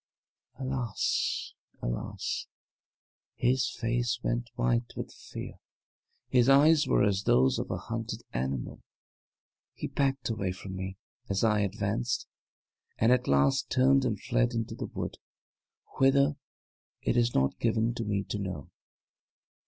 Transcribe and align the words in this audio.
Alas! 0.57 1.53
alas! 1.79 2.47
his 3.35 3.69
face 3.69 4.19
went 4.23 4.49
white 4.55 4.95
with 4.97 5.13
fear, 5.13 5.59
his 6.27 6.49
eyes 6.49 6.87
were 6.87 7.03
as 7.03 7.21
those 7.25 7.59
of 7.59 7.69
a 7.69 7.77
hunted 7.77 8.23
animal. 8.33 8.81
He 9.75 9.85
backed 9.85 10.31
away 10.31 10.53
from 10.53 10.75
me, 10.75 10.97
as 11.29 11.43
I 11.43 11.59
advanced, 11.59 12.25
and 12.97 13.11
at 13.11 13.27
last 13.27 13.69
turned 13.69 14.03
and 14.03 14.19
fled 14.19 14.53
into 14.53 14.73
the 14.73 14.87
wood 14.87 15.19
whither, 15.99 16.33
it 17.03 17.15
is 17.15 17.35
not 17.35 17.59
given 17.59 17.93
to 17.93 18.03
me 18.03 18.23
to 18.23 18.39
know. 18.39 18.71